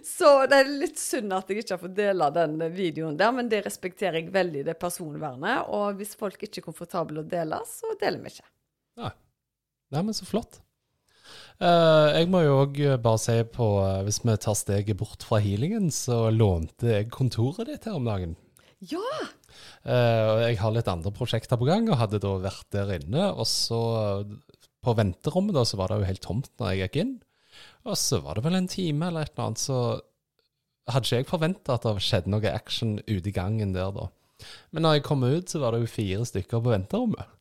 [0.05, 3.49] Så det er litt synd at jeg ikke har fått dele den videoen der, men
[3.51, 5.67] det respekterer jeg veldig, det personvernet.
[5.75, 8.47] Og hvis folk ikke er komfortable å dele, så deler vi ikke.
[9.01, 9.13] Nei.
[9.91, 10.61] Nei, men så flott.
[11.61, 15.37] Uh, jeg må jo òg bare si på uh, Hvis vi tar steget bort fra
[15.43, 18.33] healingen, så lånte jeg kontoret ditt her om dagen.
[18.81, 19.03] Ja!
[19.85, 23.31] Uh, jeg har litt andre prosjekter på gang, og hadde da vært der inne.
[23.31, 23.81] Og så,
[24.81, 27.17] på venterommet, da, så var det jo helt tomt når jeg gikk inn.
[27.89, 29.81] Og så var det vel en time eller et eller annet, så
[30.91, 34.09] hadde ikke jeg forventa at det skjedde noe action ute i gangen der, da.
[34.73, 37.33] Men når jeg kom ut, så var det jo fire stykker på venterommet.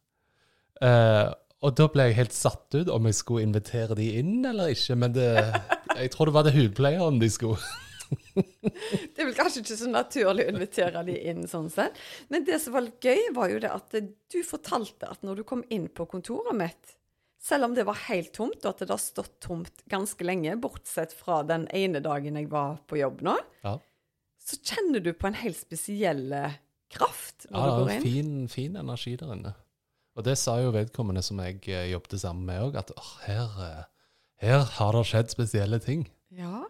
[0.85, 1.29] Eh,
[1.61, 4.97] og da ble jeg helt satt ut om jeg skulle invitere de inn eller ikke.
[5.01, 5.29] Men det,
[5.97, 7.61] jeg tror det var det hudpleieren de skulle.
[8.11, 11.99] Det er vel kanskje ikke så naturlig å invitere de inn sånn sett.
[12.33, 15.45] Men det som var litt gøy, var jo det at du fortalte at når du
[15.49, 16.97] kom inn på kontoret mitt,
[17.41, 21.15] selv om det var helt tomt, og at det har stått tomt ganske lenge, bortsett
[21.17, 23.79] fra den ene dagen jeg var på jobb nå, ja.
[24.45, 26.27] så kjenner du på en helt spesiell
[26.91, 27.97] kraft når ja, du går inn.
[27.97, 29.55] Ja, fin, fin energi der inne.
[30.19, 32.91] Og det sa jo vedkommende som jeg eh, jobbet sammen med òg, at
[33.25, 33.85] her, eh,
[34.45, 36.05] her har det skjedd spesielle ting.
[36.35, 36.67] Ja.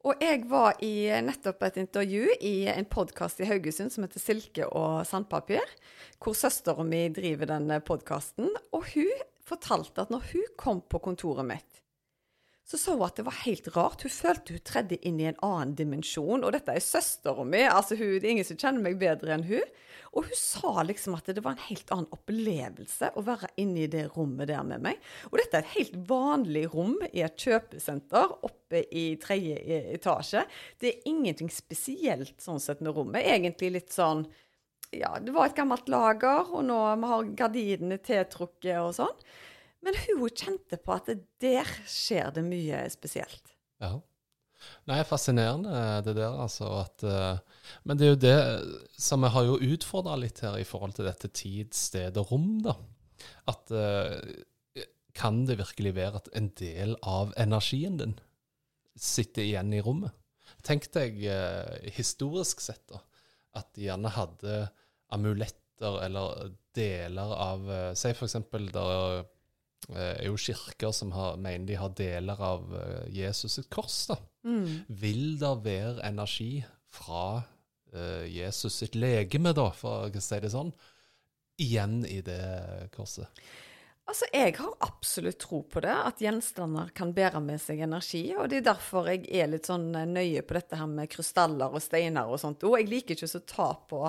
[0.00, 4.64] Og jeg var i nettopp et intervju i en podkast i Haugesund som heter 'Silke
[4.64, 5.74] og sandpapir',
[6.16, 8.48] hvor søstera mi driver denne podkasten.
[8.72, 9.12] Og hun
[9.44, 11.69] fortalte at når hun kom på kontoret mitt,
[12.70, 14.04] så sa hun at det var helt rart.
[14.06, 16.44] Hun følte hun tredde inn i en annen dimensjon.
[16.46, 19.46] Og dette er søstera mi, altså hun, det er ingen som kjenner meg bedre enn
[19.48, 19.72] hun.
[20.14, 23.90] Og hun sa liksom at det var en helt annen opplevelse å være inne i
[23.90, 25.02] det rommet der med meg.
[25.32, 30.46] Og dette er et helt vanlig rom i et kjøpesenter oppe i tredje e- etasje.
[30.78, 33.26] Det er ingenting spesielt sånn sett med rommet.
[33.26, 34.28] Egentlig litt sånn
[34.94, 39.26] ja, det var et gammelt lager, og nå vi har gardinene tiltrukket og sånn.
[39.84, 41.08] Men hun kjente på at
[41.40, 43.54] der skjer det mye spesielt.
[43.80, 43.96] Ja.
[44.90, 45.72] Nei, fascinerende
[46.04, 46.68] det der, altså.
[46.82, 48.38] At, uh, men det er jo det
[49.00, 52.50] som vi har jo utfordra litt her i forhold til dette tid, sted og rom,
[52.66, 52.76] da.
[53.50, 54.16] At uh,
[55.16, 58.16] kan det virkelig være at en del av energien din
[59.00, 60.12] sitter igjen i rommet?
[60.66, 63.00] Tenk deg uh, historisk sett, da.
[63.56, 64.62] At de gjerne hadde
[65.10, 67.62] amuletter eller deler av
[67.98, 69.24] Si for eksempel der
[69.88, 72.74] er jo kirker som har, mener de har deler av
[73.08, 74.02] Jesus sitt kors.
[74.10, 74.18] da.
[74.44, 74.84] Mm.
[74.88, 77.42] Vil det være energi fra
[77.94, 80.72] uh, Jesus sitt legeme, da, for å si det sånn,
[81.60, 82.40] igjen i det
[82.94, 83.28] korset?
[84.10, 88.24] Altså, Jeg har absolutt tro på det, at gjenstander kan bære med seg energi.
[88.34, 91.84] og Det er derfor jeg er litt sånn nøye på dette her med krystaller og
[91.84, 92.64] steiner og sånt.
[92.66, 94.02] Og jeg liker ikke å ta på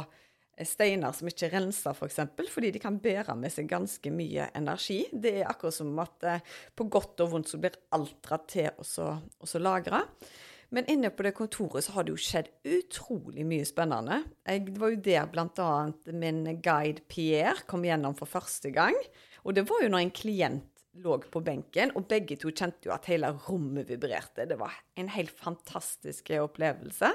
[0.67, 4.49] steiner som ikke renser, f.eks., for eksempel, fordi de kan bære med seg ganske mye
[4.57, 5.03] energi.
[5.11, 6.45] Det er akkurat som at eh,
[6.75, 10.03] på godt og vondt så blir alt dratt til og så lagra.
[10.71, 14.21] Men inne på det kontoret så har det jo skjedd utrolig mye spennende.
[14.47, 15.71] Jeg, det var jo der bl.a.
[16.15, 18.95] min guide Pierre kom gjennom for første gang.
[19.43, 20.67] Og det var jo når en klient
[21.01, 24.47] lå på benken, og begge to kjente jo at hele rommet vibrerte.
[24.47, 27.11] Det var en helt fantastisk opplevelse.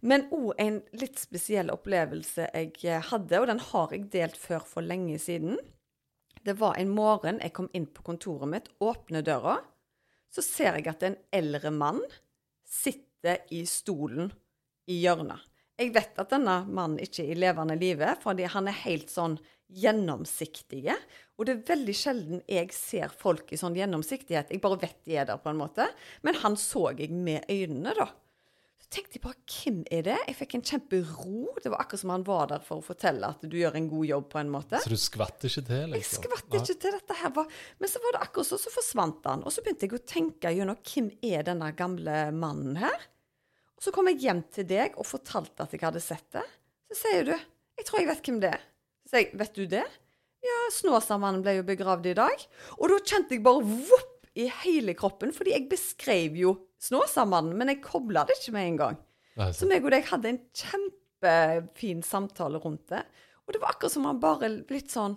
[0.00, 4.64] Men òg en litt spesiell opplevelse jeg eh, hadde, og den har jeg delt før
[4.66, 5.60] for lenge siden.
[6.42, 9.60] Det var en morgen jeg kom inn på kontoret mitt, åpner døra.
[10.32, 12.00] Så ser jeg at en eldre mann
[12.66, 14.32] sitter i stolen
[14.90, 15.38] i hjørnet.
[15.78, 19.38] Jeg vet at denne mannen ikke er i levende live, fordi han er helt sånn
[19.72, 20.96] gjennomsiktige.
[21.38, 24.52] Og det er veldig sjelden jeg ser folk i sånn gjennomsiktighet.
[24.52, 25.86] Jeg bare vet de er der, på en måte.
[26.26, 28.10] Men han så jeg med øynene, da
[28.92, 30.16] tenkte jeg bare hvem er det?
[30.28, 31.44] Jeg fikk en kjempero.
[31.62, 34.08] Det var akkurat som han var der for å fortelle at du gjør en god
[34.08, 34.80] jobb, på en måte.
[34.82, 35.94] Så du skvatt ikke til?
[35.94, 35.96] liksom?
[35.96, 37.32] Jeg skvatt ikke til dette her.
[37.36, 37.56] Var.
[37.80, 39.46] Men så var det akkurat sånn, så forsvant han.
[39.46, 43.08] Og så begynte jeg å tenke gjennom hvem er denne gamle mannen her?
[43.78, 46.44] Og så kom jeg hjem til deg og fortalte at jeg hadde sett det.
[46.92, 48.64] Så sier du jeg tror jeg vet hvem det er.
[49.02, 49.84] Så sier jeg vet du det?
[50.42, 52.44] Ja, Snåsamannen ble jo begravd i dag.
[52.78, 57.70] Og da kjente jeg bare vopp i hele kroppen, fordi jeg beskrev jo Snåsamannen, men
[57.70, 58.98] jeg kobla det ikke med en gang.
[59.54, 63.04] Så meg og deg hadde en kjempefin samtale rundt det.
[63.46, 65.16] Og det var akkurat som han bare litt sånn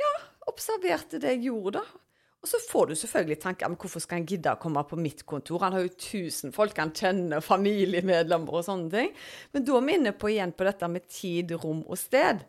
[0.00, 0.12] Ja,
[0.48, 2.04] observerte det jeg gjorde, da.
[2.40, 5.26] Og så får du selvfølgelig tanker om hvorfor skal han gidde å komme på mitt
[5.28, 5.60] kontor?
[5.60, 9.10] Han har jo tusen folk han kjenner, familiemedlemmer og sånne ting.
[9.52, 12.40] Men da er vi inne på igjen på dette med tid, rom og sted.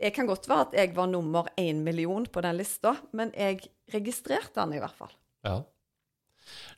[0.00, 3.60] Jeg kan godt være at jeg var nummer én million på den lista, men jeg
[3.92, 5.12] registrerte han i hvert fall.
[5.44, 5.58] Ja.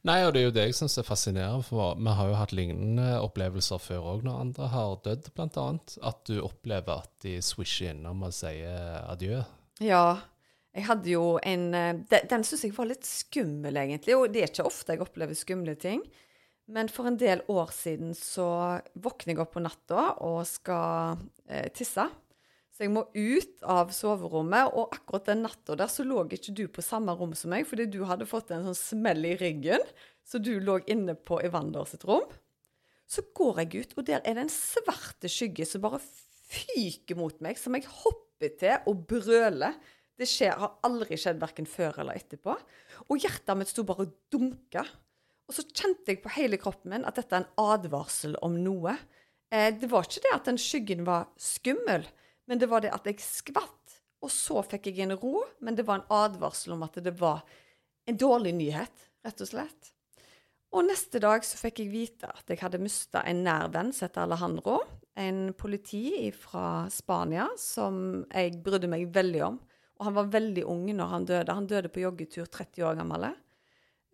[0.07, 2.55] Nei, og det er jo det jeg syns er fascinerende, for vi har jo hatt
[2.57, 5.97] lignende opplevelser før òg, når andre har dødd, annet.
[6.07, 9.43] At du opplever at de swisher innom og sier adjø.
[9.85, 10.07] Ja.
[10.77, 14.17] Jeg hadde jo en Den, den syns jeg var litt skummel, egentlig.
[14.17, 16.05] Og det er ikke ofte jeg opplever skumle ting.
[16.67, 18.49] Men for en del år siden så
[18.99, 22.09] våkner jeg opp på natta og skal eh, tisse.
[22.77, 26.67] Så jeg må ut av soverommet, og akkurat den natta der så lå ikke du
[26.69, 29.81] på samme rom som meg, fordi du hadde fått en sånn smell i ryggen,
[30.21, 32.27] så du lå inne på Evander sitt rom.
[33.09, 37.41] Så går jeg ut, og der er det en svarte skygge som bare fyker mot
[37.41, 39.79] meg, som jeg hopper til og brøler.
[40.21, 42.59] Det skjer, har aldri skjedd verken før eller etterpå.
[43.09, 44.85] Og hjertet mitt sto bare og dunka.
[45.47, 48.99] Og så kjente jeg på hele kroppen min at dette er en advarsel om noe.
[49.49, 52.05] Eh, det var ikke det at den skyggen var skummel,
[52.47, 53.99] men det var det at jeg skvatt.
[54.25, 57.45] Og så fikk jeg en ro, men det var en advarsel om at det var
[58.07, 59.93] en dårlig nyhet, rett og slett.
[60.75, 64.07] Og neste dag så fikk jeg vite at jeg hadde mista en nær venn som
[64.07, 64.81] heter Alejandro.
[65.17, 69.61] En politi fra Spania som jeg brydde meg veldig om.
[69.97, 71.57] Og han var veldig ung når han døde.
[71.57, 73.31] Han døde på joggetur 30 år gammel.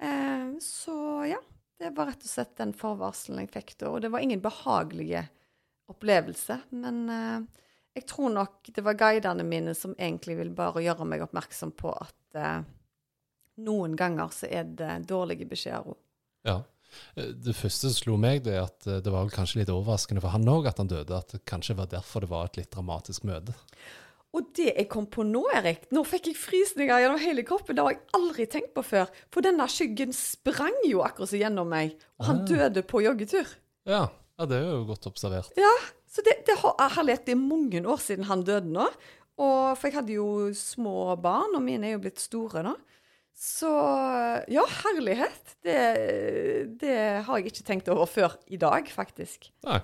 [0.03, 1.41] Eh, så ja,
[1.83, 3.91] det var rett og slett den forvarselen jeg fikk da.
[3.91, 5.25] Og det var ingen behagelige
[5.91, 7.65] opplevelse, men eh,
[7.97, 11.93] jeg tror nok det var guidene mine som egentlig vil bare gjøre meg oppmerksom på
[11.93, 12.61] at eh,
[13.63, 15.99] noen ganger så er det dårlige beskjeder òg.
[16.49, 16.63] Ja.
[17.17, 20.25] Eh, det første som slo meg, det er at eh, det var kanskje litt overraskende
[20.25, 21.19] for han òg at han døde.
[21.19, 23.57] At det kanskje var derfor det var et litt dramatisk møte.
[24.33, 27.77] Og det jeg kom på nå, Erik, nå fikk jeg frysninger gjennom hele kroppen.
[27.77, 29.11] Det har jeg aldri tenkt på før.
[29.29, 31.99] For denne skyggen sprang jo akkurat så gjennom meg.
[32.17, 32.47] Og han ah.
[32.49, 33.51] døde på joggetur.
[33.85, 34.07] Ja.
[34.09, 35.53] ja, det er jo godt observert.
[35.61, 35.75] Ja,
[36.13, 38.89] så det, det har, herlighet, det er mange år siden han døde nå.
[39.41, 42.75] Og, for jeg hadde jo små barn, og mine er jo blitt store nå.
[43.33, 43.71] Så
[44.53, 45.57] ja, herlighet.
[45.65, 45.79] Det,
[46.83, 49.49] det har jeg ikke tenkt over før i dag, faktisk.
[49.65, 49.81] Nei.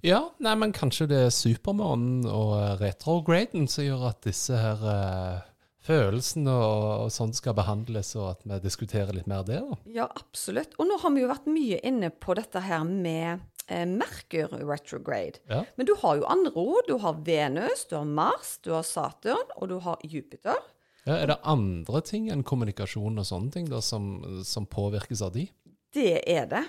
[0.00, 5.42] Ja, nei, men kanskje det er supermånen og retrograden som gjør at disse her uh,
[5.84, 9.78] følelsene og, og sånn skal behandles, og at vi diskuterer litt mer det, da.
[10.00, 10.78] Ja, absolutt.
[10.78, 15.42] Og nå har vi jo vært mye inne på dette her med Merkur retrograde.
[15.50, 15.62] Ja.
[15.76, 16.88] Men du har jo andre ord.
[16.88, 20.56] Du har Venus, du har Mars, du har Saturn, og du har Jupiter.
[21.04, 25.32] Ja, er det andre ting enn kommunikasjon og sånne ting da, som, som påvirkes av
[25.36, 25.46] de?
[25.94, 26.66] Det er det.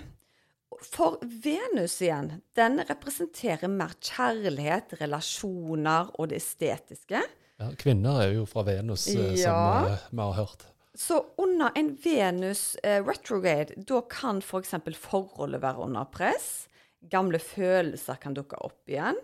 [0.80, 7.20] For Venus igjen, den representerer mer kjærlighet, relasjoner og det estetiske.
[7.60, 10.64] Ja, kvinner er jo fra Venus, eh, som eh, vi har hørt.
[10.96, 14.72] Så under en Venus eh, retrograde, da kan f.eks.
[14.80, 16.69] For forholdet være under press.
[17.08, 19.18] Gamle følelser kan dukke opp igjen.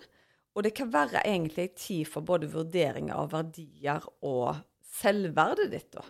[0.57, 4.63] Og det kan være egentlig en tid for både vurdering av verdier og
[4.97, 5.91] selvverdet ditt.
[5.93, 6.07] da.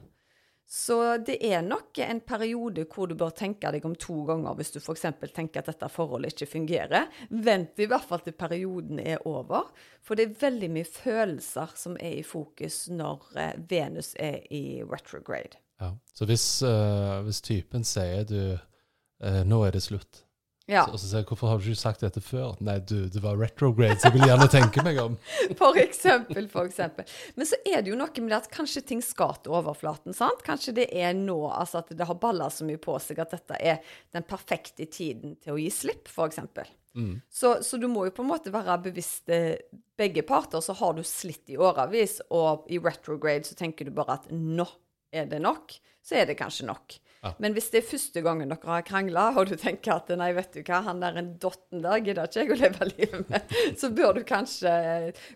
[0.67, 4.73] Så det er nok en periode hvor du bør tenke deg om to ganger hvis
[4.75, 5.05] du f.eks.
[5.35, 7.07] tenker at dette forholdet ikke fungerer.
[7.31, 9.71] Vent i hvert fall til perioden er over.
[10.03, 14.83] For det er veldig mye følelser som er i fokus når eh, Venus er i
[14.83, 15.63] retrograde.
[15.79, 15.93] Ja.
[16.11, 20.26] Så hvis, uh, hvis typen sier du uh, 'nå er det slutt',
[20.67, 22.57] Ja, så, og så sier jeg 'hvorfor har du ikke sagt dette før'?
[22.67, 25.15] Nei, du, det var retrograde, så jeg vil gjerne tenke meg om.
[25.61, 27.07] for eksempel, for eksempel.
[27.37, 30.43] Men så er det jo noe med det at kanskje ting skal til overflaten, sant?
[30.47, 33.61] Kanskje det er nå, altså at det har balla så mye på seg at dette
[33.63, 33.79] er
[34.17, 36.67] den perfekte tiden til å gi slipp, eksempel.
[36.97, 37.21] Mm.
[37.31, 39.61] Så, så du må jo på en måte være bevisst eh,
[39.99, 44.19] begge parter, så har du slitt i årevis, og i retrograde så tenker du bare
[44.19, 44.67] at nå
[45.15, 46.99] er det nok, så er det kanskje nok.
[47.23, 47.33] Ja.
[47.43, 50.53] Men hvis det er første gangen dere har krangla, og du tenker at nei, vet
[50.55, 53.91] du hva, han der en dotten der gidder ikke jeg å leve livet med, så
[53.95, 54.77] bør du kanskje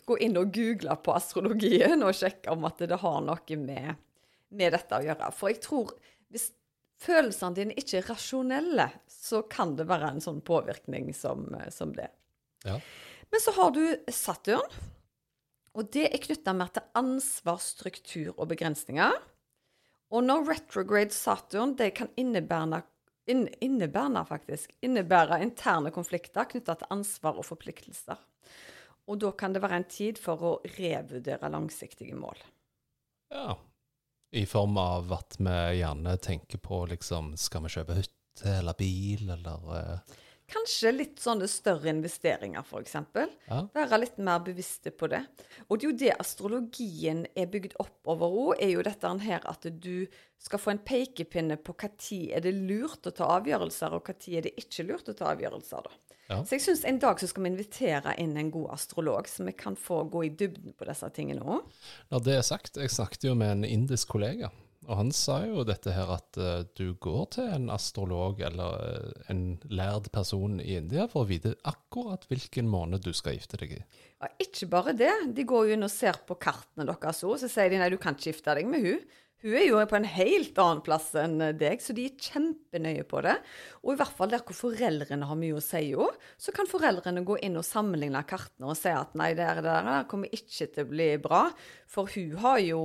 [0.09, 4.01] gå inn og google på astrologien og sjekke om at det har noe med,
[4.55, 5.33] med dette å gjøre.
[5.37, 5.95] For jeg tror
[6.31, 6.51] hvis
[7.01, 12.11] følelsene dine ikke er rasjonelle, så kan det være en sånn påvirkning som, som det.
[12.66, 12.77] Ja.
[13.31, 14.81] Men så har du Saturn,
[15.79, 19.14] og det er knytta mer til ansvar, struktur og begrensninger.
[20.11, 22.83] Og når retrograde Saturn det kan innebære,
[23.31, 28.18] inn, innebære, faktisk, innebære interne konflikter knytta til ansvar og forpliktelser.
[29.11, 32.38] Og da kan det være en tid for å revurdere langsiktige mål.
[33.35, 33.55] Ja.
[34.31, 39.25] I form av at vi gjerne tenker på liksom Skal vi kjøpe hytte eller bil,
[39.35, 40.18] eller eh,
[40.51, 42.97] Kanskje litt sånne større investeringer, f.eks.
[43.47, 43.61] Ja.
[43.77, 45.23] Være litt mer bevisste på det.
[45.69, 49.47] Og det er jo det astrologien er bygd opp over òg, er jo dette her
[49.47, 50.07] at du
[50.41, 54.49] skal få en pekepinne på når er det lurt å ta avgjørelser, og når er
[54.49, 55.87] det ikke lurt å ta avgjørelser.
[55.87, 56.17] da.
[56.31, 56.39] Ja.
[56.47, 59.55] Så jeg syns en dag så skal vi invitere inn en god astrolog, så vi
[59.59, 61.79] kan få gå i dybden på disse tingene òg.
[62.15, 64.53] Når det er sagt, jeg snakket jo med en indisk kollega,
[64.88, 69.25] og han sa jo dette her at uh, du går til en astrolog eller uh,
[69.33, 73.77] en lærd person i India for å vite akkurat hvilken måned du skal gifte deg
[73.77, 73.81] i.
[74.21, 75.12] Ja, ikke bare det.
[75.37, 78.01] De går jo inn og ser på kartene deres òg, så sier de nei, du
[78.01, 79.05] kan ikke gifte deg med hun.
[79.40, 83.22] Hun er jo på en helt annen plass enn deg, så de er kjempenøye på
[83.24, 83.38] det.
[83.81, 87.22] Og i hvert fall der hvor foreldrene har mye å si òg, så kan foreldrene
[87.24, 90.68] gå inn og sammenligne kartene og si at nei, det der, det der kommer ikke
[90.74, 91.42] til å bli bra.
[91.90, 92.83] For hun har jo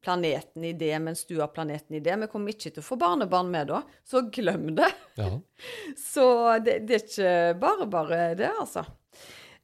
[0.00, 2.16] planeten i det, mens du har planeten i det.
[2.24, 4.88] Vi kommer ikke til å få barnebarn med da, så glem det.
[5.20, 5.34] Ja.
[6.10, 6.24] Så
[6.64, 8.86] det, det er ikke bare bare det, altså.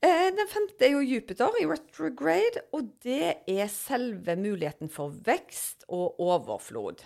[0.05, 5.87] Eh, den femte er jo Jupiter i retrograde, og det er selve muligheten for vekst
[5.89, 7.05] og overflod.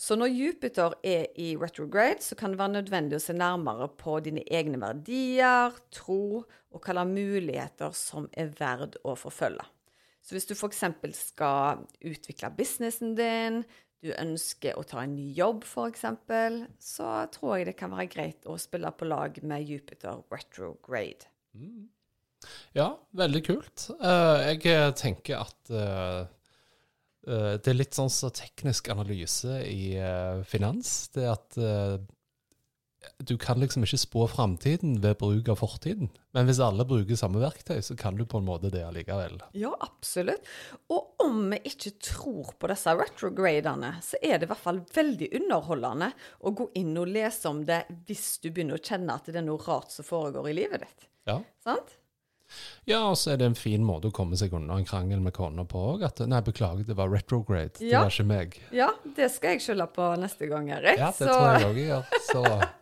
[0.00, 4.16] Så når Jupiter er i retrograde, så kan det være nødvendig å se nærmere på
[4.24, 9.66] dine egne verdier, tro og slags muligheter som er verd å forfølge.
[10.24, 10.82] Så hvis du f.eks.
[11.18, 13.62] skal utvikle businessen din,
[14.04, 16.06] du ønsker å ta en ny jobb f.eks.,
[16.80, 21.28] så tror jeg det kan være greit å spille på lag med Jupiter retrograde.
[22.76, 23.88] Ja, veldig kult.
[23.98, 26.20] Eh, jeg tenker at eh,
[27.28, 30.96] eh, det er litt sånn som teknisk analyse i eh, finans.
[31.14, 31.96] Det at eh,
[33.18, 36.10] du kan liksom ikke spå framtiden ved bruk av fortiden.
[36.34, 39.38] Men hvis alle bruker samme verktøy, så kan du på en måte det allikevel.
[39.58, 40.46] Ja, absolutt.
[40.92, 45.30] Og om vi ikke tror på disse retrogradene, så er det i hvert fall veldig
[45.40, 49.40] underholdende å gå inn og lese om det hvis du begynner å kjenne at det
[49.40, 51.10] er noe rart som foregår i livet ditt.
[51.30, 51.40] Ja.
[51.64, 51.94] Sant?
[52.86, 55.32] Ja, og så er det en fin måte å komme seg unna en krangel med
[55.36, 56.04] kona på òg.
[56.04, 57.78] At nei, beklager, det var retrograde.
[57.78, 58.02] Det Ja.
[58.04, 58.60] var ikke meg.
[58.72, 60.98] Ja, det skal jeg skylde på neste gang, Erik.
[60.98, 62.04] Ja, det Så- tror jeg òg jeg gjør.
[62.32, 62.70] Så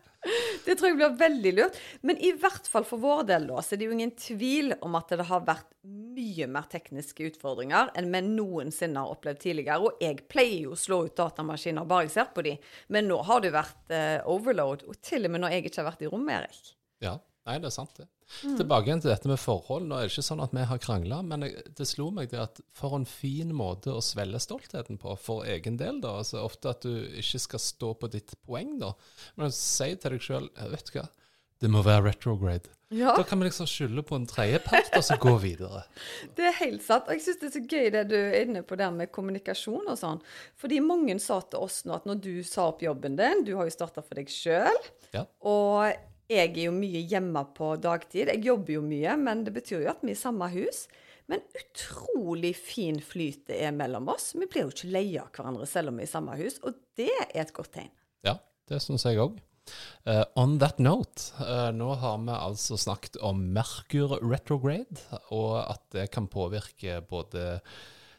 [0.65, 1.75] Det tror jeg blir veldig lurt.
[2.01, 4.95] Men i hvert fall for vår del da, så er det jo ingen tvil om
[4.95, 9.81] at det har vært mye mer tekniske utfordringer enn vi noensinne har opplevd tidligere.
[9.83, 12.57] Og jeg pleier jo å slå ut datamaskiner bare jeg ser på de,
[12.87, 14.83] men nå har det vært eh, overload.
[14.87, 16.73] Og til og med når jeg ikke har vært i rommet, Erik.
[17.01, 17.17] ja.
[17.45, 18.07] Nei, det er sant, det.
[18.43, 18.57] Mm.
[18.59, 19.87] Tilbake igjen til dette med forhold.
[19.87, 22.61] Nå er det ikke sånn at vi har krangla, men det slo meg det at
[22.75, 26.01] for en fin måte å svelge stoltheten på for egen del.
[26.03, 28.93] da, altså Ofte at du ikke skal stå på ditt poeng, da.
[29.39, 31.09] Men si til deg sjøl vet du hva,
[31.63, 32.71] det må være retrograde.
[32.93, 33.15] Ja.
[33.17, 35.81] Da kan vi liksom skylde på en tredjepart, og så gå videre.
[36.37, 37.07] Det er helt sant.
[37.07, 39.87] Og jeg syns det er så gøy det du er inne på der med kommunikasjon
[39.89, 40.21] og sånn.
[40.61, 43.69] Fordi mange sa til oss nå at når du sa opp jobben din, du har
[43.69, 44.77] jo starta for deg sjøl,
[45.15, 45.25] ja.
[45.49, 45.89] og
[46.31, 48.31] jeg er jo mye hjemme på dagtid.
[48.31, 50.85] Jeg jobber jo mye, men det betyr jo at vi er i samme hus.
[51.31, 54.33] Men utrolig fin flyt det er mellom oss.
[54.35, 56.75] Vi blir jo ikke leie av hverandre selv om vi er i samme hus, og
[56.99, 57.91] det er et godt tegn.
[58.27, 58.37] Ja,
[58.69, 59.39] det syns jeg òg.
[60.03, 64.99] Uh, on that note, uh, nå har vi altså snakket om Merkur retrograde,
[65.31, 67.61] og at det kan påvirke både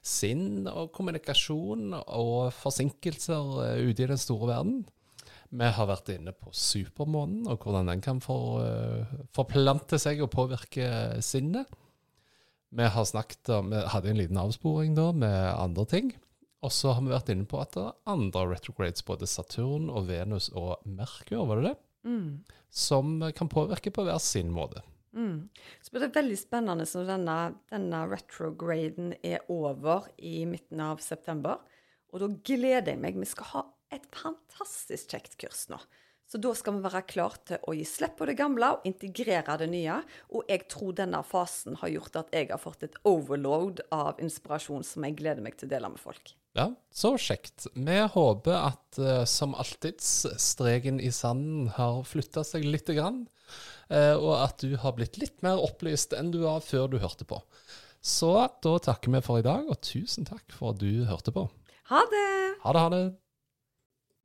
[0.04, 4.80] sinn og kommunikasjon og forsinkelser uh, ute i den store verden.
[5.54, 8.64] Vi har vært inne på supermånen og hvordan den kan for,
[9.36, 10.88] forplante seg og påvirke
[11.22, 11.70] sinnet.
[12.74, 16.10] Vi har snakket om, vi hadde en liten avsporing da med andre ting.
[16.64, 20.08] Og så har vi vært inne på at det er andre retrogrades, både Saturn og
[20.08, 21.76] Venus og Merkur, var det det?
[22.08, 22.28] Mm.
[22.74, 24.82] Som kan påvirke på hver sin måte.
[25.14, 25.46] Mm.
[25.84, 27.36] Så det veldig spennende når denne,
[27.70, 31.62] denne retrograden er over i midten av september.
[32.10, 33.20] Og da gleder jeg meg.
[33.22, 35.80] Vi skal ha et fantastisk kjekt kurs nå.
[36.30, 39.58] Så da skal vi være klare til å gi slipp på det gamle og integrere
[39.60, 39.98] det nye.
[40.32, 44.86] Og jeg tror denne fasen har gjort at jeg har fått et overload av inspirasjon
[44.88, 46.32] som jeg gleder meg til å dele med folk.
[46.56, 47.68] Ja, så kjekt.
[47.74, 53.24] Vi håper at uh, som alltid streken i sanden har flytta seg lite grann.
[53.90, 57.26] Uh, og at du har blitt litt mer opplyst enn du var før du hørte
[57.28, 57.42] på.
[58.04, 58.32] Så
[58.64, 61.46] da takker vi for i dag, og tusen takk for at du hørte på.
[61.90, 62.30] Ha det.
[62.64, 63.04] Ha det, ha det.